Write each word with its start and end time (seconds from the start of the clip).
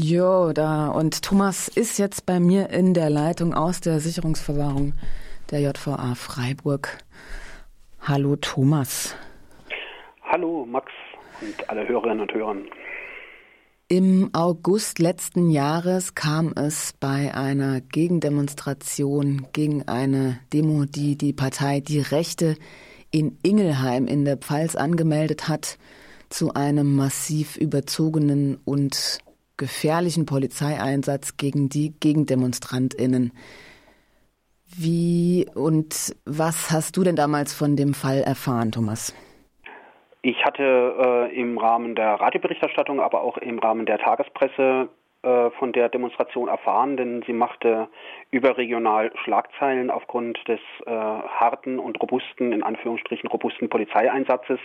Jo, 0.00 0.52
da. 0.52 0.90
Und 0.90 1.22
Thomas 1.22 1.66
ist 1.66 1.98
jetzt 1.98 2.24
bei 2.24 2.38
mir 2.38 2.70
in 2.70 2.94
der 2.94 3.10
Leitung 3.10 3.52
aus 3.52 3.80
der 3.80 3.98
Sicherungsverwahrung 3.98 4.92
der 5.50 5.58
JVA 5.58 6.14
Freiburg. 6.14 6.98
Hallo 8.00 8.36
Thomas. 8.36 9.16
Hallo 10.22 10.64
Max 10.66 10.92
und 11.40 11.68
alle 11.68 11.88
Hörerinnen 11.88 12.20
und 12.20 12.32
Hörer. 12.32 12.54
Im 13.88 14.30
August 14.34 15.00
letzten 15.00 15.50
Jahres 15.50 16.14
kam 16.14 16.52
es 16.54 16.92
bei 17.00 17.34
einer 17.34 17.80
Gegendemonstration 17.80 19.48
gegen 19.52 19.88
eine 19.88 20.38
Demo, 20.52 20.84
die 20.84 21.18
die 21.18 21.32
Partei 21.32 21.80
Die 21.80 21.98
Rechte 21.98 22.54
in 23.10 23.36
Ingelheim 23.42 24.06
in 24.06 24.24
der 24.24 24.36
Pfalz 24.36 24.76
angemeldet 24.76 25.48
hat, 25.48 25.76
zu 26.28 26.54
einem 26.54 26.94
massiv 26.94 27.56
überzogenen 27.56 28.60
und 28.64 29.18
gefährlichen 29.58 30.24
Polizeieinsatz 30.24 31.36
gegen 31.36 31.68
die 31.68 31.92
Gegendemonstrantinnen. 32.00 33.32
Wie 34.64 35.46
und 35.54 36.16
was 36.24 36.70
hast 36.70 36.96
du 36.96 37.02
denn 37.02 37.16
damals 37.16 37.54
von 37.54 37.76
dem 37.76 37.92
Fall 37.92 38.20
erfahren, 38.20 38.72
Thomas? 38.72 39.14
Ich 40.22 40.44
hatte 40.44 41.28
äh, 41.32 41.40
im 41.40 41.58
Rahmen 41.58 41.94
der 41.94 42.14
Radioberichterstattung, 42.14 43.00
aber 43.00 43.22
auch 43.22 43.38
im 43.38 43.58
Rahmen 43.58 43.86
der 43.86 43.98
Tagespresse 43.98 44.88
von 45.22 45.72
der 45.72 45.88
Demonstration 45.88 46.48
erfahren, 46.48 46.96
denn 46.96 47.22
sie 47.26 47.32
machte 47.32 47.88
überregional 48.30 49.10
Schlagzeilen 49.24 49.90
aufgrund 49.90 50.38
des 50.46 50.60
äh, 50.86 50.90
harten 50.90 51.78
und 51.78 52.00
robusten, 52.00 52.52
in 52.52 52.62
Anführungsstrichen 52.62 53.28
robusten 53.28 53.68
Polizeieinsatzes. 53.68 54.60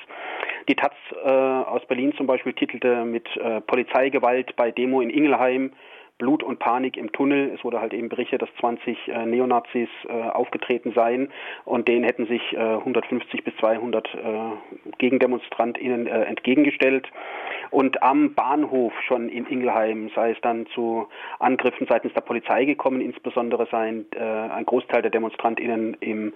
Die 0.70 0.75
Taz 0.75 0.94
äh, 1.23 1.30
aus 1.30 1.85
Berlin 1.88 2.13
zum 2.16 2.27
Beispiel 2.27 2.53
titelte 2.53 3.03
mit 3.03 3.27
äh, 3.38 3.61
Polizeigewalt 3.61 4.55
bei 4.55 4.71
Demo 4.71 5.02
in 5.02 5.09
Ingelheim 5.09 5.71
Blut 6.23 6.41
und 6.41 6.57
Panik 6.57 6.95
im 6.95 7.11
Tunnel. 7.11 7.51
Es 7.53 7.65
wurde 7.65 7.81
halt 7.81 7.93
eben 7.93 8.07
berichtet, 8.07 8.41
dass 8.41 8.47
20 8.61 9.09
äh, 9.09 9.25
Neonazis 9.25 9.89
äh, 10.07 10.11
aufgetreten 10.13 10.93
seien 10.95 11.27
und 11.65 11.89
denen 11.89 12.05
hätten 12.05 12.27
sich 12.27 12.41
äh, 12.53 12.57
150 12.57 13.43
bis 13.43 13.53
200 13.57 14.07
äh, 14.07 14.19
Gegendemonstrantinnen 14.99 16.07
äh, 16.07 16.23
entgegengestellt. 16.23 17.11
Und 17.71 18.02
am 18.02 18.35
Bahnhof 18.35 18.93
schon 19.05 19.27
in 19.27 19.45
Ingelheim 19.47 20.11
sei 20.15 20.31
es 20.31 20.38
dann 20.41 20.65
zu 20.67 21.07
Angriffen 21.39 21.88
seitens 21.89 22.13
der 22.13 22.21
Polizei 22.21 22.63
gekommen. 22.63 23.02
Insbesondere 23.02 23.67
seien 23.69 24.05
äh, 24.15 24.19
ein 24.19 24.65
Großteil 24.65 25.02
der 25.02 25.11
Demonstrantinnen 25.11 25.97
im 25.99 26.33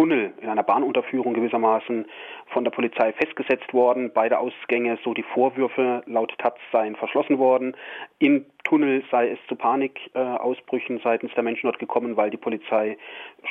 Tunnel 0.00 0.32
in 0.40 0.48
einer 0.48 0.62
Bahnunterführung 0.62 1.34
gewissermaßen 1.34 2.06
von 2.46 2.64
der 2.64 2.70
Polizei 2.70 3.12
festgesetzt 3.12 3.74
worden. 3.74 4.10
Beide 4.14 4.38
Ausgänge, 4.38 4.98
so 5.04 5.12
die 5.12 5.22
Vorwürfe 5.22 6.02
laut 6.06 6.32
Taz, 6.38 6.54
seien 6.72 6.96
verschlossen 6.96 7.38
worden. 7.38 7.76
Im 8.18 8.46
Tunnel 8.64 9.04
sei 9.10 9.28
es 9.28 9.38
zu 9.46 9.56
Panikausbrüchen 9.56 11.00
seitens 11.04 11.34
der 11.34 11.42
Menschen 11.42 11.66
dort 11.66 11.78
gekommen, 11.78 12.16
weil 12.16 12.30
die 12.30 12.38
Polizei 12.38 12.96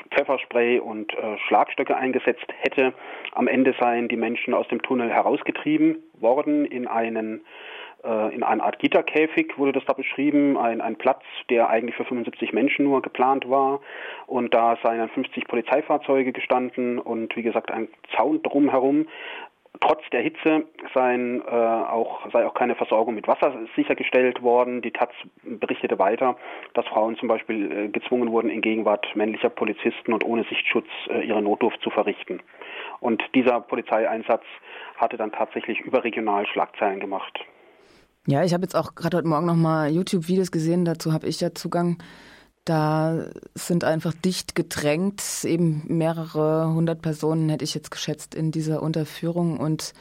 Pfefferspray 0.09 0.79
und 0.79 1.13
äh, 1.13 1.37
Schlagstöcke 1.47 1.95
eingesetzt 1.95 2.47
hätte. 2.61 2.93
Am 3.33 3.47
Ende 3.47 3.75
seien 3.79 4.07
die 4.07 4.17
Menschen 4.17 4.55
aus 4.55 4.67
dem 4.69 4.81
Tunnel 4.81 5.11
herausgetrieben 5.11 5.97
worden 6.19 6.65
in 6.65 6.87
einen 6.87 7.41
in 8.03 8.43
einer 8.43 8.63
Art 8.63 8.79
Gitterkäfig 8.79 9.57
wurde 9.57 9.73
das 9.73 9.83
da 9.85 9.93
beschrieben, 9.93 10.57
ein, 10.57 10.79
ein 10.79 10.95
Platz, 10.95 11.21
der 11.49 11.69
eigentlich 11.69 11.95
für 11.95 12.05
75 12.05 12.53
Menschen 12.53 12.85
nur 12.85 13.01
geplant 13.01 13.49
war. 13.49 13.81
Und 14.25 14.53
da 14.53 14.77
seien 14.81 14.99
dann 14.99 15.09
50 15.09 15.47
Polizeifahrzeuge 15.47 16.31
gestanden 16.31 16.97
und 16.97 17.35
wie 17.35 17.43
gesagt 17.43 17.71
ein 17.71 17.89
Zaun 18.15 18.41
drumherum. 18.41 19.07
Trotz 19.81 20.01
der 20.11 20.21
Hitze 20.21 20.65
seien, 20.93 21.41
äh, 21.41 21.49
auch, 21.51 22.29
sei 22.31 22.45
auch 22.45 22.53
keine 22.53 22.75
Versorgung 22.75 23.15
mit 23.15 23.27
Wasser 23.27 23.53
sichergestellt 23.75 24.41
worden. 24.41 24.81
Die 24.81 24.91
Taz 24.91 25.11
berichtete 25.43 25.97
weiter, 25.99 26.35
dass 26.73 26.85
Frauen 26.87 27.15
zum 27.17 27.29
Beispiel 27.29 27.71
äh, 27.71 27.87
gezwungen 27.87 28.31
wurden, 28.31 28.49
in 28.49 28.61
Gegenwart 28.61 29.15
männlicher 29.15 29.49
Polizisten 29.49 30.11
und 30.11 30.25
ohne 30.25 30.43
Sichtschutz 30.45 30.87
äh, 31.09 31.21
ihre 31.21 31.41
Notdurft 31.41 31.81
zu 31.81 31.91
verrichten. 31.91 32.41
Und 32.99 33.23
dieser 33.35 33.61
Polizeieinsatz 33.61 34.43
hatte 34.97 35.15
dann 35.15 35.31
tatsächlich 35.31 35.79
überregional 35.79 36.45
Schlagzeilen 36.47 36.99
gemacht. 36.99 37.39
Ja, 38.27 38.43
ich 38.43 38.53
habe 38.53 38.63
jetzt 38.63 38.75
auch 38.75 38.95
gerade 38.95 39.17
heute 39.17 39.27
Morgen 39.27 39.45
nochmal 39.45 39.91
YouTube-Videos 39.91 40.51
gesehen, 40.51 40.85
dazu 40.85 41.13
habe 41.13 41.27
ich 41.27 41.39
ja 41.39 41.53
Zugang. 41.53 41.97
Da 42.65 43.25
sind 43.55 43.83
einfach 43.83 44.13
dicht 44.13 44.53
gedrängt, 44.53 45.23
eben 45.43 45.83
mehrere 45.87 46.71
hundert 46.71 47.01
Personen, 47.01 47.49
hätte 47.49 47.63
ich 47.63 47.73
jetzt 47.73 47.89
geschätzt, 47.89 48.35
in 48.35 48.51
dieser 48.51 48.83
Unterführung 48.83 49.57
und 49.57 49.93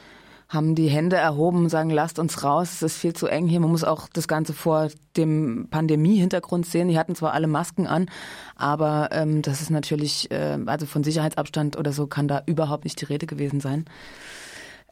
haben 0.49 0.75
die 0.75 0.87
Hände 0.87 1.15
erhoben 1.15 1.59
und 1.59 1.69
sagen, 1.69 1.89
lasst 1.91 2.19
uns 2.19 2.43
raus, 2.43 2.73
es 2.73 2.81
ist 2.81 2.97
viel 2.97 3.13
zu 3.13 3.27
eng 3.27 3.47
hier. 3.47 3.59
Man 3.59 3.71
muss 3.71 3.83
auch 3.83 4.09
das 4.11 4.27
Ganze 4.27 4.53
vor 4.53 4.89
dem 5.15 5.67
Pandemie-Hintergrund 5.69 6.65
sehen. 6.65 6.87
Die 6.87 6.97
hatten 6.97 7.15
zwar 7.15 7.33
alle 7.33 7.47
Masken 7.47 7.87
an, 7.87 8.07
aber 8.55 9.09
ähm, 9.11 9.41
das 9.41 9.61
ist 9.61 9.69
natürlich, 9.69 10.29
äh, 10.31 10.57
also 10.65 10.85
von 10.85 11.03
Sicherheitsabstand 11.03 11.77
oder 11.77 11.93
so 11.93 12.07
kann 12.07 12.27
da 12.27 12.41
überhaupt 12.45 12.83
nicht 12.83 12.99
die 12.99 13.05
Rede 13.05 13.27
gewesen 13.27 13.61
sein. 13.61 13.85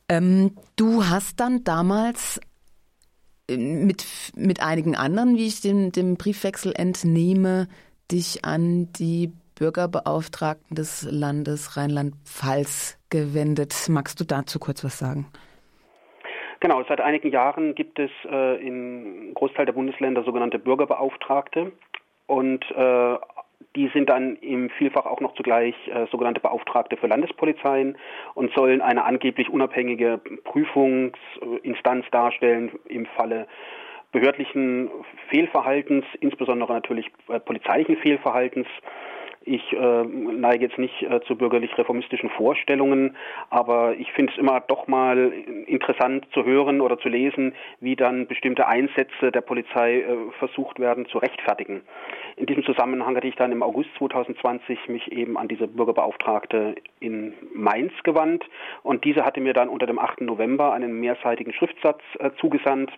Ähm, 0.09 0.51
du 0.75 1.05
hast 1.05 1.39
dann 1.39 1.63
damals 1.63 2.39
mit, 3.49 4.05
mit 4.35 4.61
einigen 4.61 4.95
anderen, 4.95 5.37
wie 5.37 5.47
ich 5.47 5.61
dem, 5.61 5.91
dem 5.91 6.15
Briefwechsel 6.17 6.73
entnehme, 6.75 7.67
dich 8.11 8.43
an 8.43 8.91
die 8.93 9.31
Bürgerbeauftragten 9.57 10.75
des 10.75 11.07
Landes 11.09 11.77
Rheinland-Pfalz 11.77 12.99
gewendet. 13.09 13.73
Magst 13.89 14.19
du 14.19 14.23
dazu 14.23 14.59
kurz 14.59 14.83
was 14.83 14.99
sagen? 14.99 15.27
Genau, 16.59 16.83
seit 16.87 17.01
einigen 17.01 17.31
Jahren 17.31 17.75
gibt 17.75 17.99
es 17.99 18.09
äh, 18.29 18.65
im 18.65 19.33
Großteil 19.35 19.65
der 19.65 19.73
Bundesländer 19.73 20.23
sogenannte 20.23 20.59
Bürgerbeauftragte. 20.59 21.71
Und 22.25 22.63
äh, 22.71 23.15
die 23.75 23.89
sind 23.93 24.09
dann 24.09 24.37
im 24.37 24.69
Vielfach 24.71 25.05
auch 25.05 25.19
noch 25.19 25.35
zugleich 25.35 25.75
äh, 25.87 26.07
sogenannte 26.11 26.41
Beauftragte 26.41 26.97
für 26.97 27.07
Landespolizeien 27.07 27.97
und 28.33 28.53
sollen 28.53 28.81
eine 28.81 29.03
angeblich 29.03 29.49
unabhängige 29.49 30.19
Prüfungsinstanz 30.43 32.05
darstellen 32.11 32.71
im 32.87 33.05
Falle 33.05 33.47
behördlichen 34.11 34.89
Fehlverhaltens, 35.29 36.05
insbesondere 36.21 36.73
natürlich 36.73 37.11
äh, 37.27 37.39
polizeilichen 37.39 37.97
Fehlverhaltens. 37.97 38.67
Ich 39.49 39.71
äh, 39.71 40.03
neige 40.03 40.65
jetzt 40.65 40.77
nicht 40.77 41.03
äh, 41.03 41.21
zu 41.21 41.37
bürgerlich-reformistischen 41.37 42.29
Vorstellungen, 42.31 43.15
aber 43.49 43.95
ich 43.95 44.11
finde 44.11 44.33
es 44.33 44.37
immer 44.37 44.59
doch 44.59 44.87
mal 44.87 45.31
interessant 45.67 46.27
zu 46.33 46.43
hören 46.43 46.81
oder 46.81 46.99
zu 46.99 47.07
lesen, 47.07 47.55
wie 47.79 47.95
dann 47.95 48.27
bestimmte 48.27 48.67
Einsätze 48.67 49.31
der 49.31 49.39
Polizei 49.39 50.01
äh, 50.01 50.17
versucht 50.37 50.79
werden 50.79 51.05
zu 51.05 51.19
rechtfertigen. 51.19 51.79
In 52.35 52.45
diesem 52.45 52.65
Zusammenhang 52.65 53.15
hatte 53.15 53.29
ich 53.29 53.37
dann 53.37 53.53
im 53.53 53.63
August 53.63 53.89
2020 53.99 54.89
mich 54.89 55.13
eben 55.13 55.37
an 55.37 55.47
diese 55.47 55.69
Bürgerbeauftragte 55.69 56.75
in 56.99 57.33
Mainz 57.53 57.93
gewandt 58.03 58.43
und 58.83 59.05
diese 59.05 59.23
hatte 59.23 59.39
mir 59.39 59.53
dann 59.53 59.69
unter 59.69 59.85
dem 59.85 59.97
8. 59.97 60.21
November 60.21 60.73
einen 60.73 60.99
mehrseitigen 60.99 61.53
Schriftsatz 61.53 62.01
äh, 62.19 62.31
zugesandt 62.41 62.91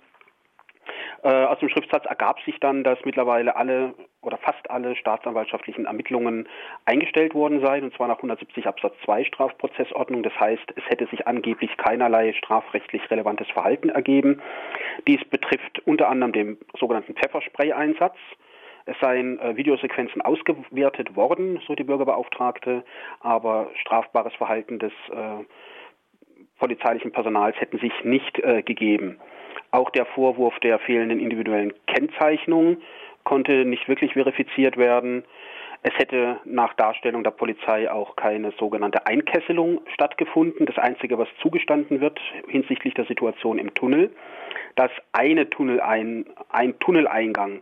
äh, 1.23 1.45
aus 1.45 1.59
dem 1.59 1.69
Schriftsatz 1.69 2.05
ergab 2.05 2.39
sich 2.41 2.59
dann, 2.59 2.83
dass 2.83 2.97
mittlerweile 3.05 3.55
alle 3.55 3.93
oder 4.21 4.37
fast 4.37 4.69
alle 4.69 4.95
staatsanwaltschaftlichen 4.95 5.85
Ermittlungen 5.85 6.47
eingestellt 6.85 7.33
worden 7.33 7.61
seien, 7.61 7.83
und 7.83 7.93
zwar 7.95 8.07
nach 8.07 8.17
170 8.17 8.67
Absatz 8.67 8.93
2 9.05 9.23
Strafprozessordnung. 9.23 10.23
Das 10.23 10.37
heißt, 10.39 10.73
es 10.75 10.83
hätte 10.89 11.07
sich 11.07 11.27
angeblich 11.27 11.75
keinerlei 11.77 12.33
strafrechtlich 12.33 13.09
relevantes 13.09 13.47
Verhalten 13.49 13.89
ergeben. 13.89 14.41
Dies 15.07 15.23
betrifft 15.25 15.79
unter 15.85 16.09
anderem 16.09 16.33
den 16.33 16.57
sogenannten 16.77 17.15
Pfefferspray-Einsatz. 17.15 18.17
Es 18.85 18.97
seien 18.99 19.39
äh, 19.39 19.55
Videosequenzen 19.55 20.21
ausgewertet 20.21 21.15
worden, 21.15 21.61
so 21.67 21.75
die 21.75 21.83
Bürgerbeauftragte, 21.83 22.83
aber 23.19 23.69
strafbares 23.75 24.33
Verhalten 24.33 24.79
des 24.79 24.91
äh, 25.11 25.45
polizeilichen 26.57 27.11
Personals 27.11 27.55
hätten 27.59 27.79
sich 27.79 27.93
nicht 28.03 28.39
äh, 28.39 28.63
gegeben. 28.63 29.19
Auch 29.71 29.91
der 29.91 30.05
Vorwurf 30.05 30.57
der 30.59 30.79
fehlenden 30.79 31.19
individuellen 31.19 31.73
Kennzeichnung 31.85 32.77
konnte 33.29 33.63
nicht 33.63 33.87
wirklich 33.87 34.13
verifiziert 34.13 34.75
werden. 34.75 35.23
Es 35.83 35.93
hätte 35.97 36.37
nach 36.45 36.73
Darstellung 36.73 37.23
der 37.23 37.29
Polizei 37.29 37.89
auch 37.89 38.15
keine 38.15 38.51
sogenannte 38.59 39.05
Einkesselung 39.05 39.81
stattgefunden. 39.93 40.65
Das 40.65 40.79
Einzige, 40.79 41.19
was 41.19 41.27
zugestanden 41.39 42.01
wird 42.01 42.19
hinsichtlich 42.47 42.95
der 42.95 43.05
Situation 43.05 43.59
im 43.59 43.71
Tunnel, 43.75 44.09
dass 44.75 44.89
eine 45.11 45.47
Tunnelein, 45.47 46.25
ein 46.49 46.79
Tunneleingang 46.79 47.61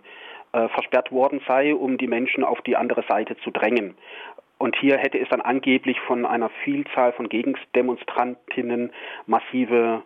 äh, 0.53 0.69
versperrt 0.69 1.11
worden 1.11 1.41
sei, 1.45 1.75
um 1.75 1.97
die 1.97 2.07
Menschen 2.07 2.45
auf 2.45 2.61
die 2.61 2.77
andere 2.77 3.03
Seite 3.03 3.35
zu 3.43 3.51
drängen. 3.51 3.95
Und 4.59 4.77
hier 4.77 4.97
hätte 4.97 5.19
es 5.19 5.27
dann 5.27 5.41
angeblich 5.41 5.99
von 5.99 6.25
einer 6.25 6.49
Vielzahl 6.63 7.11
von 7.11 7.27
Gegendemonstrantinnen 7.27 8.93
massive 9.25 10.01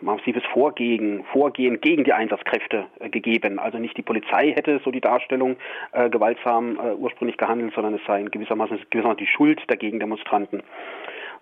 massives 0.00 0.42
Vorgehen, 0.52 1.24
Vorgehen 1.32 1.80
gegen 1.80 2.04
die 2.04 2.12
Einsatzkräfte 2.12 2.86
äh, 3.00 3.08
gegeben. 3.08 3.58
Also 3.58 3.78
nicht 3.78 3.96
die 3.96 4.02
Polizei 4.02 4.52
hätte 4.52 4.80
so 4.84 4.90
die 4.90 5.00
Darstellung 5.00 5.56
äh, 5.92 6.10
gewaltsam 6.10 6.78
äh, 6.78 6.94
ursprünglich 6.94 7.36
gehandelt, 7.36 7.72
sondern 7.74 7.94
es 7.94 8.00
sei 8.06 8.22
gewissermaßen, 8.22 8.78
gewissermaßen 8.90 9.18
die 9.18 9.26
Schuld 9.26 9.60
der 9.68 9.76
Gegendemonstranten 9.76 10.62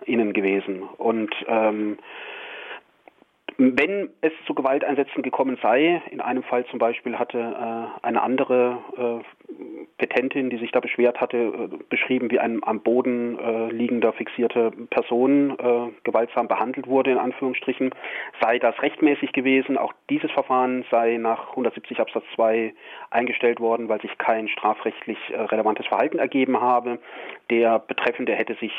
innen 0.05 0.33
gewesen. 0.33 0.83
Und 0.99 1.35
ähm, 1.47 1.99
wenn 3.65 4.11
es 4.23 4.33
zu 4.47 4.55
Gewalteinsätzen 4.55 5.23
gekommen 5.23 5.57
sei, 5.63 6.03
in 6.11 6.21
einem 6.21 6.43
Fall 6.43 6.67
zum 6.67 6.79
Beispiel 6.79 7.19
hatte 7.19 7.39
äh, 7.39 8.05
eine 8.05 8.23
andere 8.23 8.79
äh, 8.97 9.47
Petentin, 9.99 10.51
die 10.51 10.57
sich 10.57 10.73
da 10.73 10.81
beschwert 10.81 11.21
hatte, 11.21 11.37
äh, 11.37 11.69
beschrieben, 11.89 12.31
wie 12.33 12.41
ein 12.41 12.61
am 12.65 12.81
Boden 12.81 13.39
äh, 13.39 13.71
liegender 13.71 14.13
fixierte 14.13 14.73
Person 14.91 15.57
äh, 15.59 15.93
gewaltsam 16.03 16.49
behandelt 16.49 16.89
wurde, 16.89 17.13
in 17.13 17.19
Anführungsstrichen, 17.19 17.95
sei 18.41 18.59
das 18.59 18.81
rechtmäßig 18.83 19.33
gewesen. 19.33 19.79
Auch 19.79 19.93
dieses 20.11 20.31
Verfahren 20.33 20.85
sei 20.91 21.19
nach 21.19 21.51
170 21.51 22.01
Absatz 22.01 22.25
2 22.35 22.75
eingestellt 23.11 23.61
worden, 23.61 23.89
weil 23.89 24.01
sich 24.01 24.19
kein 24.19 24.49
strafrechtlich 24.49 25.19
äh, 25.31 25.41
relevantes 25.41 25.87
Verhalten 25.87 26.19
ergeben 26.19 26.61
habe. 26.61 26.99
Der 27.51 27.79
Betreffende 27.79 28.35
hätte 28.35 28.55
sich 28.55 28.73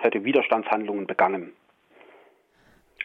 hätte 0.00 0.24
Widerstandshandlungen 0.24 1.06
begangen. 1.06 1.52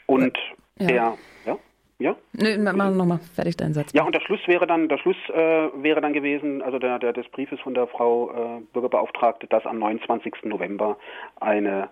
Und 0.07 0.37
ja. 0.79 0.87
der, 0.87 1.17
ja? 1.45 1.57
Ja? 1.99 2.17
Nee, 2.33 2.57
mach 2.57 2.91
nochmal 2.91 3.19
fertig 3.33 3.55
deinen 3.55 3.73
Satz. 3.73 3.91
Ja, 3.93 4.03
und 4.03 4.13
der 4.13 4.19
Schluss 4.19 4.41
wäre 4.45 4.67
dann, 4.67 4.89
der 4.89 4.97
Schluss 4.97 5.15
äh, 5.29 5.37
wäre 5.81 6.01
dann 6.01 6.11
gewesen, 6.11 6.61
also 6.61 6.79
der, 6.79 6.99
der 6.99 7.13
des 7.13 7.27
Briefes 7.29 7.59
von 7.61 7.73
der 7.73 7.87
Frau 7.87 8.31
äh, 8.31 8.61
Bürgerbeauftragte, 8.73 9.47
dass 9.47 9.65
am 9.65 9.79
29. 9.79 10.33
November 10.43 10.97
eine 11.39 11.89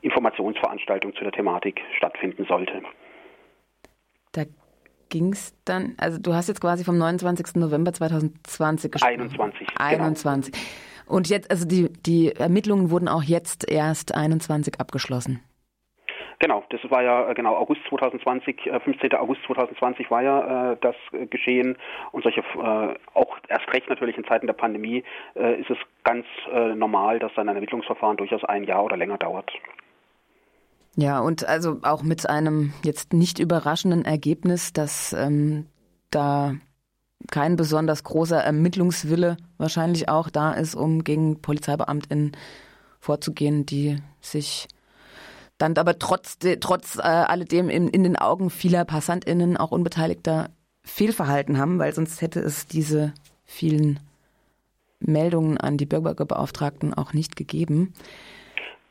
Informationsveranstaltung 0.00 1.14
zu 1.14 1.22
der 1.22 1.32
Thematik 1.32 1.80
stattfinden 1.96 2.46
sollte. 2.46 2.82
Da 4.32 4.42
ging 5.08 5.32
es 5.32 5.54
dann, 5.64 5.94
also 5.98 6.18
du 6.18 6.34
hast 6.34 6.48
jetzt 6.48 6.60
quasi 6.60 6.82
vom 6.82 6.98
29. 6.98 7.54
November 7.54 7.92
2020 7.92 8.90
gesprochen. 8.90 9.20
21. 9.20 9.68
21. 9.78 10.52
Genau. 10.52 11.16
Und 11.16 11.28
jetzt, 11.28 11.50
also 11.50 11.66
die, 11.66 11.92
die 12.04 12.32
Ermittlungen 12.32 12.90
wurden 12.90 13.08
auch 13.08 13.22
jetzt 13.22 13.70
erst 13.70 14.14
21 14.14 14.80
abgeschlossen. 14.80 15.40
Genau, 16.44 16.62
das 16.68 16.80
war 16.90 17.02
ja 17.02 17.30
äh, 17.30 17.32
genau 17.32 17.56
August 17.56 17.80
2020, 17.88 18.68
15. 18.84 19.12
Äh, 19.12 19.16
August 19.16 19.40
2020 19.46 20.10
war 20.10 20.22
ja 20.22 20.72
äh, 20.72 20.76
das 20.78 20.94
äh, 21.12 21.24
geschehen 21.24 21.78
und 22.12 22.22
solche 22.22 22.40
äh, 22.40 22.94
auch 23.14 23.38
erst 23.48 23.66
recht 23.72 23.88
natürlich 23.88 24.18
in 24.18 24.26
Zeiten 24.26 24.46
der 24.46 24.52
Pandemie 24.52 25.04
äh, 25.36 25.58
ist 25.58 25.70
es 25.70 25.78
ganz 26.02 26.26
normal, 26.76 27.18
dass 27.18 27.32
dann 27.34 27.48
ein 27.48 27.54
Ermittlungsverfahren 27.54 28.18
durchaus 28.18 28.44
ein 28.44 28.64
Jahr 28.64 28.84
oder 28.84 28.98
länger 28.98 29.16
dauert. 29.16 29.50
Ja, 30.96 31.20
und 31.20 31.48
also 31.48 31.78
auch 31.82 32.02
mit 32.02 32.28
einem 32.28 32.74
jetzt 32.84 33.14
nicht 33.14 33.38
überraschenden 33.38 34.04
Ergebnis, 34.04 34.74
dass 34.74 35.14
ähm, 35.14 35.64
da 36.10 36.56
kein 37.30 37.56
besonders 37.56 38.04
großer 38.04 38.38
Ermittlungswille 38.38 39.38
wahrscheinlich 39.56 40.10
auch 40.10 40.28
da 40.28 40.52
ist, 40.52 40.74
um 40.74 41.04
gegen 41.04 41.40
PolizeibeamtInnen 41.40 42.32
vorzugehen, 43.00 43.64
die 43.64 43.96
sich 44.20 44.68
dann 45.58 45.76
aber 45.76 45.98
trotz, 45.98 46.38
trotz 46.60 46.96
äh, 46.96 47.02
alledem 47.02 47.68
in, 47.68 47.88
in 47.88 48.02
den 48.02 48.16
Augen 48.16 48.50
vieler 48.50 48.84
PassantInnen, 48.84 49.56
auch 49.56 49.70
Unbeteiligter, 49.70 50.50
Fehlverhalten 50.82 51.58
haben, 51.58 51.78
weil 51.78 51.94
sonst 51.94 52.20
hätte 52.20 52.40
es 52.40 52.66
diese 52.66 53.12
vielen 53.44 54.00
Meldungen 55.00 55.58
an 55.58 55.76
die 55.76 55.86
Bürgerbeauftragten 55.86 56.94
auch 56.94 57.12
nicht 57.12 57.36
gegeben. 57.36 57.94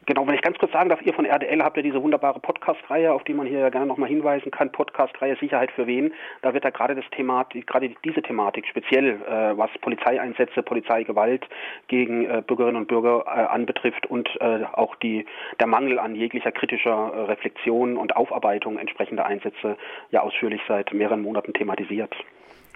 Genau, 0.05 0.27
wenn 0.27 0.35
ich 0.35 0.41
ganz 0.41 0.57
kurz 0.57 0.73
sagen 0.73 0.89
darf, 0.89 1.01
ihr 1.01 1.13
von 1.13 1.25
RDL 1.25 1.63
habt 1.63 1.77
ja 1.77 1.83
diese 1.83 2.01
wunderbare 2.03 2.39
Podcast-Reihe, 2.39 3.13
auf 3.13 3.23
die 3.23 3.33
man 3.33 3.47
hier 3.47 3.59
ja 3.59 3.69
gerne 3.69 3.85
nochmal 3.85 4.09
hinweisen 4.09 4.51
kann, 4.51 4.69
Podcast-Reihe 4.69 5.37
Sicherheit 5.37 5.71
für 5.71 5.87
wen. 5.87 6.13
Da 6.41 6.53
wird 6.53 6.65
da 6.65 6.71
gerade 6.71 6.93
das 6.93 7.05
Thematik, 7.11 7.67
gerade 7.67 7.89
diese 8.03 8.21
Thematik 8.21 8.67
speziell, 8.67 9.21
äh, 9.21 9.57
was 9.57 9.69
Polizeieinsätze, 9.79 10.61
Polizeigewalt 10.61 11.47
gegen 11.87 12.25
äh, 12.25 12.43
Bürgerinnen 12.45 12.75
und 12.75 12.87
Bürger 12.89 13.23
äh, 13.27 13.29
anbetrifft 13.29 14.05
und 14.07 14.29
äh, 14.41 14.65
auch 14.73 14.95
die, 14.97 15.25
der 15.61 15.67
Mangel 15.67 15.99
an 15.99 16.15
jeglicher 16.15 16.51
kritischer 16.51 17.13
äh, 17.13 17.19
Reflexion 17.21 17.95
und 17.95 18.17
Aufarbeitung 18.17 18.77
entsprechender 18.77 19.25
Einsätze 19.25 19.77
ja 20.11 20.21
ausführlich 20.21 20.61
seit 20.67 20.93
mehreren 20.93 21.21
Monaten 21.21 21.53
thematisiert. 21.53 22.13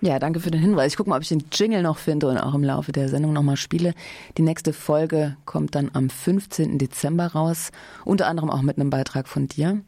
Ja, 0.02 0.20
danke 0.20 0.40
für 0.40 0.52
den 0.52 0.62
Hinweis. 0.62 0.92
Ich 0.92 0.98
gucke 0.98 1.10
mal, 1.10 1.16
ob 1.16 1.24
ich 1.24 1.30
den 1.30 1.46
Jingle 1.52 1.82
noch 1.82 1.98
finde 1.98 2.28
und 2.28 2.38
auch 2.38 2.54
im 2.54 2.64
Laufe 2.64 2.92
der 2.92 3.10
Sendung 3.10 3.34
nochmal 3.34 3.58
spiele. 3.58 3.96
Die 4.38 4.44
nächste 4.44 4.72
Folge 4.72 5.38
kommt 5.46 5.74
dann 5.74 5.90
am 5.94 6.12
15. 6.12 6.78
Dezember 6.78 7.28
raus, 7.28 7.72
unter 8.06 8.28
anderem 8.28 8.52
auch 8.52 8.62
mit 8.62 8.78
einem 8.78 8.92
Beitrag 8.92 9.28
von 9.28 9.48
dir, 9.48 9.82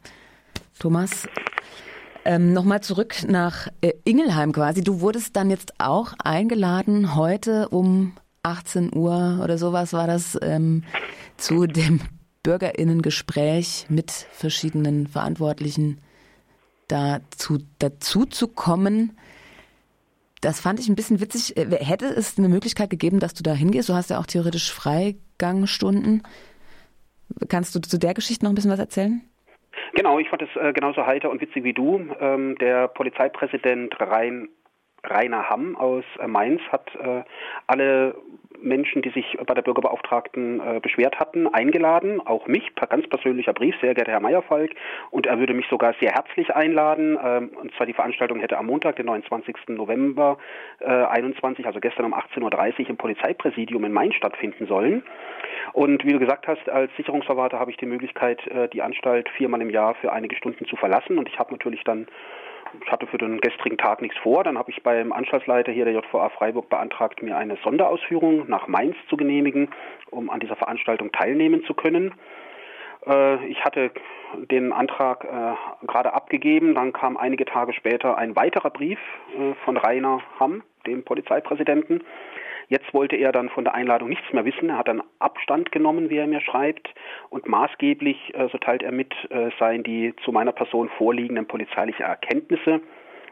Thomas. 0.80 1.28
Ähm, 2.24 2.52
Nochmal 2.52 2.80
zurück 2.80 3.24
nach 3.28 3.68
äh, 3.82 3.92
Ingelheim 4.04 4.52
quasi. 4.52 4.82
Du 4.82 5.00
wurdest 5.00 5.36
dann 5.36 5.48
jetzt 5.48 5.74
auch 5.78 6.12
eingeladen, 6.22 7.14
heute 7.14 7.68
um 7.68 8.12
18 8.42 8.94
Uhr 8.94 9.40
oder 9.42 9.58
sowas 9.58 9.92
war 9.92 10.08
das, 10.08 10.36
ähm, 10.42 10.82
zu 11.36 11.66
dem 11.66 12.00
Bürgerinnengespräch 12.42 13.86
mit 13.88 14.10
verschiedenen 14.10 15.06
Verantwortlichen 15.06 15.98
dazu, 16.88 17.58
dazu 17.78 18.24
zu 18.24 18.48
kommen. 18.48 19.12
Das 20.40 20.60
fand 20.60 20.80
ich 20.80 20.88
ein 20.88 20.94
bisschen 20.94 21.20
witzig. 21.20 21.56
Äh, 21.56 21.84
hätte 21.84 22.06
es 22.06 22.38
eine 22.38 22.48
Möglichkeit 22.48 22.90
gegeben, 22.90 23.20
dass 23.20 23.34
du 23.34 23.42
da 23.42 23.52
hingehst? 23.52 23.88
Du 23.88 23.94
hast 23.94 24.10
ja 24.10 24.18
auch 24.18 24.26
theoretisch 24.26 24.72
Freigangstunden. 24.72 26.22
Kannst 27.48 27.74
du 27.74 27.80
zu 27.80 27.98
der 27.98 28.14
Geschichte 28.14 28.44
noch 28.44 28.52
ein 28.52 28.54
bisschen 28.54 28.70
was 28.70 28.78
erzählen? 28.78 29.22
Genau, 29.94 30.18
ich 30.18 30.28
fand 30.28 30.42
es 30.42 30.48
äh, 30.56 30.72
genauso 30.72 31.06
heiter 31.06 31.30
und 31.30 31.40
witzig 31.40 31.64
wie 31.64 31.72
du. 31.72 32.00
Ähm, 32.20 32.56
der 32.60 32.88
Polizeipräsident 32.88 33.94
Rhein, 34.00 34.48
Rainer 35.04 35.48
Hamm 35.48 35.76
aus 35.76 36.04
äh, 36.18 36.26
Mainz 36.26 36.60
hat 36.70 36.94
äh, 36.96 37.22
alle 37.66 38.14
Menschen, 38.62 39.02
die 39.02 39.10
sich 39.10 39.38
bei 39.46 39.54
der 39.54 39.62
Bürgerbeauftragten 39.62 40.60
äh, 40.60 40.80
beschwert 40.80 41.18
hatten, 41.18 41.46
eingeladen, 41.46 42.20
auch 42.24 42.46
mich, 42.46 42.74
per 42.74 42.86
ganz 42.86 43.08
persönlicher 43.08 43.52
Brief, 43.52 43.74
sehr 43.80 43.94
geehrter 43.94 44.12
Herr 44.12 44.20
Meyerfalk, 44.20 44.72
und 45.10 45.26
er 45.26 45.38
würde 45.38 45.54
mich 45.54 45.66
sogar 45.68 45.94
sehr 46.00 46.12
herzlich 46.12 46.54
einladen, 46.54 47.18
ähm, 47.22 47.50
und 47.60 47.74
zwar 47.74 47.86
die 47.86 47.92
Veranstaltung 47.92 48.40
hätte 48.40 48.58
am 48.58 48.66
Montag, 48.66 48.96
den 48.96 49.06
29. 49.06 49.54
November 49.68 50.38
äh, 50.80 50.86
21, 50.86 51.66
also 51.66 51.80
gestern 51.80 52.06
um 52.06 52.14
18.30 52.14 52.80
Uhr 52.82 52.90
im 52.90 52.96
Polizeipräsidium 52.96 53.84
in 53.84 53.92
Mainz 53.92 54.14
stattfinden 54.14 54.66
sollen. 54.66 55.02
Und 55.72 56.04
wie 56.04 56.12
du 56.12 56.18
gesagt 56.18 56.46
hast, 56.46 56.68
als 56.68 56.90
Sicherungsverwalter 56.96 57.58
habe 57.58 57.70
ich 57.70 57.76
die 57.76 57.86
Möglichkeit, 57.86 58.46
äh, 58.48 58.68
die 58.68 58.82
Anstalt 58.82 59.28
viermal 59.30 59.62
im 59.62 59.70
Jahr 59.70 59.94
für 59.94 60.12
einige 60.12 60.36
Stunden 60.36 60.66
zu 60.66 60.76
verlassen, 60.76 61.18
und 61.18 61.28
ich 61.28 61.38
habe 61.38 61.52
natürlich 61.52 61.84
dann 61.84 62.06
hatte 62.86 63.06
für 63.06 63.18
den 63.18 63.40
gestrigen 63.40 63.78
Tag 63.78 64.02
nichts 64.02 64.18
vor. 64.18 64.44
Dann 64.44 64.58
habe 64.58 64.70
ich 64.70 64.82
beim 64.82 65.12
Anstaltsleiter 65.12 65.72
hier 65.72 65.84
der 65.84 65.94
JVA 65.94 66.28
Freiburg 66.30 66.68
beantragt, 66.68 67.22
mir 67.22 67.36
eine 67.36 67.56
Sonderausführung 67.62 68.48
nach 68.48 68.68
Mainz 68.68 68.96
zu 69.08 69.16
genehmigen, 69.16 69.68
um 70.10 70.30
an 70.30 70.40
dieser 70.40 70.56
Veranstaltung 70.56 71.12
teilnehmen 71.12 71.64
zu 71.64 71.74
können. 71.74 72.14
Äh, 73.06 73.46
ich 73.46 73.64
hatte 73.64 73.90
den 74.50 74.72
Antrag 74.72 75.24
äh, 75.24 75.86
gerade 75.86 76.12
abgegeben. 76.12 76.74
Dann 76.74 76.92
kam 76.92 77.16
einige 77.16 77.44
Tage 77.44 77.72
später 77.72 78.16
ein 78.16 78.36
weiterer 78.36 78.70
Brief 78.70 78.98
äh, 79.36 79.54
von 79.64 79.76
Rainer 79.76 80.20
Hamm, 80.38 80.62
dem 80.86 81.04
Polizeipräsidenten, 81.04 82.02
Jetzt 82.70 82.94
wollte 82.94 83.16
er 83.16 83.32
dann 83.32 83.48
von 83.48 83.64
der 83.64 83.74
Einladung 83.74 84.08
nichts 84.08 84.32
mehr 84.32 84.44
wissen. 84.44 84.68
Er 84.70 84.78
hat 84.78 84.86
dann 84.86 85.02
Abstand 85.18 85.72
genommen, 85.72 86.08
wie 86.08 86.18
er 86.18 86.28
mir 86.28 86.40
schreibt. 86.40 86.88
Und 87.28 87.48
maßgeblich, 87.48 88.32
äh, 88.34 88.48
so 88.52 88.58
teilt 88.58 88.84
er 88.84 88.92
mit, 88.92 89.12
äh, 89.30 89.50
seien 89.58 89.82
die 89.82 90.14
zu 90.24 90.30
meiner 90.30 90.52
Person 90.52 90.88
vorliegenden 90.96 91.46
polizeiliche 91.46 92.04
Erkenntnisse, 92.04 92.80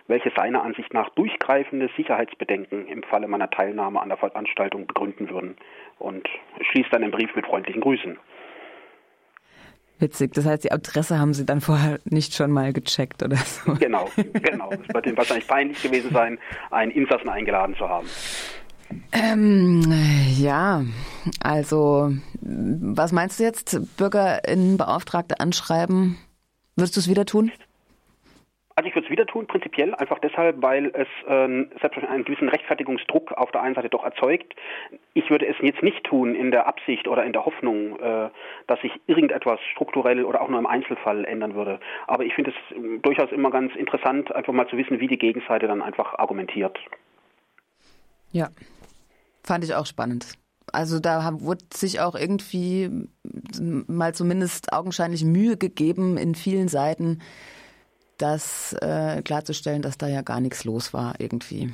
welche 0.09 0.33
seiner 0.37 0.64
Ansicht 0.64 0.92
nach 0.92 1.11
durchgreifende 1.11 1.88
Sicherheitsbedenken 1.97 2.88
im 2.88 3.04
Falle 3.04 3.28
meiner 3.28 3.49
Teilnahme 3.49 4.00
an 4.02 4.09
der 4.09 4.18
Veranstaltung 4.18 4.88
begründen 4.88 5.30
würden. 5.30 5.57
Und 6.00 6.28
schließt 6.73 6.92
dann 6.92 7.02
den 7.02 7.12
Brief 7.12 7.33
mit 7.37 7.47
freundlichen 7.47 7.80
Grüßen. 7.80 8.18
Witzig, 10.00 10.33
das 10.33 10.47
heißt, 10.47 10.64
die 10.64 10.71
Adresse 10.71 11.18
haben 11.18 11.35
Sie 11.35 11.45
dann 11.45 11.61
vorher 11.61 11.99
nicht 12.04 12.33
schon 12.35 12.52
mal 12.52 12.73
gecheckt 12.73 13.23
oder 13.23 13.37
so? 13.37 13.75
Genau, 13.75 14.09
genau. 14.33 14.71
Es 14.71 14.95
wird 14.95 15.07
Ihnen 15.07 15.16
wahrscheinlich 15.16 15.49
peinlich 15.49 15.83
gewesen 15.83 16.11
sein, 16.12 16.38
einen 16.71 16.92
Insassen 16.92 17.28
eingeladen 17.28 17.75
zu 17.76 17.88
haben. 17.88 18.07
Ähm, 19.12 19.83
ja, 20.38 20.83
also 21.42 22.12
was 22.40 23.12
meinst 23.12 23.38
du 23.38 23.45
jetzt? 23.45 23.97
Bürgerinnenbeauftragte 23.97 25.40
anschreiben? 25.40 26.16
Würdest 26.76 26.97
du 26.97 27.00
es 27.00 27.09
wieder 27.09 27.26
tun? 27.26 27.52
Also 28.78 28.88
ich 28.88 28.95
würde 28.95 29.07
es 29.07 29.11
wieder 29.11 29.26
tun, 29.26 29.49
prinzipiell, 29.49 29.92
einfach 29.97 30.21
deshalb, 30.21 30.62
weil 30.62 30.92
es 30.95 31.09
äh, 31.26 31.66
selbst 31.80 31.99
einen 31.99 32.23
gewissen 32.23 32.49
Rechtfertigungsdruck 32.49 33.33
auf 33.33 33.50
der 33.50 33.61
einen 33.61 33.75
Seite 33.75 33.88
doch 33.88 34.04
erzeugt. 34.04 34.54
Ich 35.14 35.28
würde 35.30 35.49
es 35.49 35.57
jetzt 35.61 35.83
nicht 35.83 36.04
tun 36.04 36.37
in 36.37 36.52
der 36.52 36.68
Absicht 36.68 37.09
oder 37.09 37.25
in 37.25 37.33
der 37.33 37.45
Hoffnung, 37.45 37.99
äh, 37.99 38.30
dass 38.68 38.80
sich 38.80 38.92
irgendetwas 39.09 39.59
strukturell 39.73 40.25
oder 40.25 40.40
auch 40.40 40.49
nur 40.49 40.61
im 40.61 40.66
Einzelfall 40.66 41.25
ändern 41.25 41.57
würde. 41.57 41.80
Aber 42.07 42.25
ich 42.25 42.35
finde 42.35 42.52
es 42.52 42.76
äh, 42.76 42.99
durchaus 42.99 43.33
immer 43.33 43.50
ganz 43.50 43.75
interessant, 43.75 44.33
einfach 44.33 44.52
mal 44.52 44.68
zu 44.68 44.76
wissen, 44.76 45.00
wie 45.00 45.09
die 45.09 45.18
Gegenseite 45.18 45.66
dann 45.66 45.83
einfach 45.83 46.16
argumentiert. 46.16 46.78
Ja, 48.30 48.47
Fand 49.48 49.64
ich 49.64 49.74
auch 49.74 49.86
spannend. 49.86 50.34
Also 50.74 51.00
da 51.00 51.40
wurde 51.40 51.64
sich 51.72 52.00
auch 52.00 52.14
irgendwie 52.14 53.08
mal 53.86 54.14
zumindest 54.14 54.74
augenscheinlich 54.74 55.24
Mühe 55.24 55.56
gegeben, 55.56 56.18
in 56.18 56.34
vielen 56.34 56.68
Seiten 56.68 57.22
das 58.18 58.74
äh, 58.82 59.22
klarzustellen, 59.22 59.80
dass 59.80 59.96
da 59.96 60.06
ja 60.06 60.20
gar 60.20 60.42
nichts 60.42 60.66
los 60.66 60.92
war 60.92 61.14
irgendwie. 61.18 61.72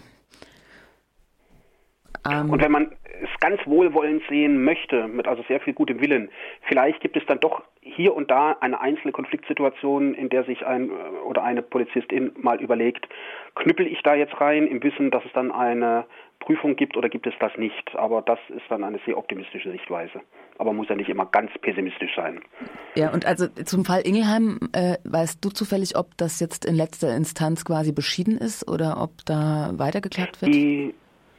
Ähm, 2.30 2.48
Und 2.48 2.62
wenn 2.62 2.70
man 2.70 2.92
es 3.24 3.40
ganz 3.40 3.60
wohlwollend 3.66 4.22
sehen 4.28 4.62
möchte, 4.62 5.08
mit 5.08 5.26
also 5.26 5.42
sehr 5.48 5.58
viel 5.58 5.74
gutem 5.74 6.00
Willen, 6.00 6.30
vielleicht 6.68 7.00
gibt 7.00 7.16
es 7.16 7.26
dann 7.26 7.40
doch 7.40 7.60
hier 7.84 8.14
und 8.14 8.30
da 8.30 8.56
eine 8.60 8.80
einzelne 8.80 9.12
Konfliktsituation, 9.12 10.14
in 10.14 10.28
der 10.30 10.44
sich 10.44 10.66
ein 10.66 10.90
äh, 10.90 10.92
oder 11.26 11.44
eine 11.44 11.62
Polizistin 11.62 12.32
mal 12.36 12.60
überlegt, 12.60 13.06
knüppel 13.54 13.86
ich 13.86 14.02
da 14.02 14.14
jetzt 14.14 14.40
rein 14.40 14.66
im 14.66 14.82
Wissen, 14.82 15.10
dass 15.10 15.24
es 15.24 15.32
dann 15.32 15.52
eine 15.52 16.06
Prüfung 16.40 16.76
gibt 16.76 16.96
oder 16.96 17.08
gibt 17.08 17.26
es 17.26 17.34
das 17.40 17.52
nicht. 17.56 17.94
Aber 17.94 18.22
das 18.22 18.38
ist 18.48 18.64
dann 18.68 18.84
eine 18.84 18.98
sehr 19.06 19.16
optimistische 19.16 19.70
Sichtweise. 19.70 20.20
Aber 20.58 20.72
muss 20.72 20.88
ja 20.88 20.94
nicht 20.94 21.08
immer 21.08 21.26
ganz 21.26 21.50
pessimistisch 21.60 22.14
sein. 22.16 22.40
Ja, 22.94 23.12
und 23.12 23.26
also 23.26 23.48
zum 23.48 23.84
Fall 23.84 24.02
Ingelheim, 24.04 24.58
äh, 24.72 24.96
weißt 25.04 25.44
du 25.44 25.50
zufällig, 25.50 25.96
ob 25.96 26.16
das 26.16 26.40
jetzt 26.40 26.64
in 26.64 26.74
letzter 26.74 27.14
Instanz 27.14 27.64
quasi 27.64 27.92
beschieden 27.92 28.38
ist 28.38 28.68
oder 28.68 29.00
ob 29.00 29.10
da 29.26 29.72
weitergeklagt 29.74 30.42
wird? 30.42 30.54
Die 30.54 30.94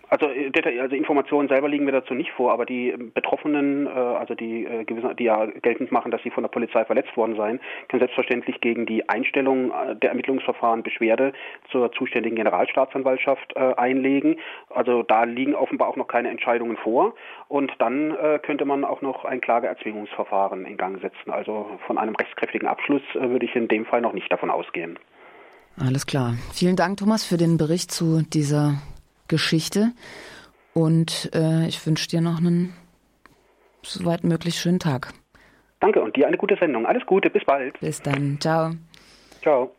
also, 0.09 0.27
äh, 0.27 0.79
also 0.79 0.95
Informationen 0.95 1.47
selber 1.47 1.69
liegen 1.69 1.85
mir 1.85 1.91
dazu 1.91 2.13
nicht 2.13 2.31
vor, 2.31 2.51
aber 2.51 2.65
die 2.65 2.89
ähm, 2.89 3.11
Betroffenen, 3.13 3.87
äh, 3.87 3.89
also 3.89 4.35
die, 4.35 4.65
äh, 4.65 4.85
die 4.85 5.23
ja 5.23 5.45
geltend 5.45 5.91
machen, 5.91 6.11
dass 6.11 6.21
sie 6.23 6.29
von 6.29 6.43
der 6.43 6.49
Polizei 6.49 6.85
verletzt 6.85 7.15
worden 7.17 7.35
seien, 7.35 7.59
können 7.89 8.01
selbstverständlich 8.01 8.61
gegen 8.61 8.85
die 8.85 9.07
Einstellung 9.09 9.71
der 10.01 10.09
Ermittlungsverfahren 10.09 10.83
Beschwerde 10.83 11.33
zur 11.71 11.91
zuständigen 11.91 12.35
Generalstaatsanwaltschaft 12.35 13.55
einlegen. 13.57 14.37
Also 14.69 15.03
da 15.03 15.23
liegen 15.23 15.55
offenbar 15.55 15.87
auch 15.87 15.95
noch 15.95 16.07
keine 16.07 16.29
Entscheidungen 16.29 16.77
vor. 16.77 17.15
Und 17.47 17.71
dann 17.79 18.15
könnte 18.43 18.65
man 18.65 18.83
auch 18.83 19.01
noch 19.01 19.25
ein 19.25 19.41
Klageerzwingungsverfahren 19.41 20.65
in 20.65 20.77
Gang 20.77 21.01
setzen. 21.01 21.31
Also 21.31 21.67
von 21.87 21.97
einem 21.97 22.15
rechtskräftigen 22.15 22.67
Abschluss 22.67 23.03
würde 23.13 23.45
ich 23.45 23.55
in 23.55 23.67
dem 23.67 23.85
Fall 23.85 24.01
noch 24.01 24.13
nicht 24.13 24.31
davon 24.31 24.49
ausgehen. 24.49 24.97
Alles 25.77 26.05
klar. 26.05 26.35
Vielen 26.53 26.75
Dank, 26.75 26.97
Thomas, 26.97 27.25
für 27.25 27.37
den 27.37 27.57
Bericht 27.57 27.91
zu 27.91 28.21
dieser 28.21 28.81
Geschichte. 29.27 29.91
Und 30.73 31.31
äh, 31.33 31.67
ich 31.67 31.85
wünsche 31.85 32.07
dir 32.07 32.21
noch 32.21 32.37
einen 32.37 32.73
soweit 33.81 34.23
möglich 34.23 34.59
schönen 34.59 34.79
Tag. 34.79 35.13
Danke 35.79 36.01
und 36.01 36.15
dir 36.15 36.27
eine 36.27 36.37
gute 36.37 36.57
Sendung. 36.57 36.85
Alles 36.85 37.05
Gute, 37.05 37.29
bis 37.29 37.45
bald. 37.45 37.79
Bis 37.79 38.01
dann. 38.01 38.39
Ciao. 38.39 38.71
Ciao. 39.41 39.71